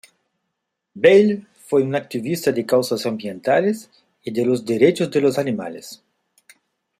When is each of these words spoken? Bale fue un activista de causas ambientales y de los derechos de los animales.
Bale 0.95 1.45
fue 1.63 1.83
un 1.83 1.93
activista 1.93 2.51
de 2.51 2.65
causas 2.65 3.05
ambientales 3.05 3.91
y 4.23 4.31
de 4.31 4.43
los 4.43 4.65
derechos 4.65 5.11
de 5.11 5.21
los 5.21 5.37
animales. 5.37 6.01